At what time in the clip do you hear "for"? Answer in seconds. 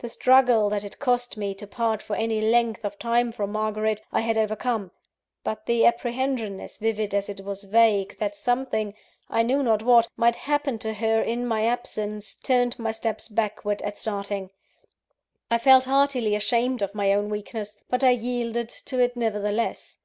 2.02-2.16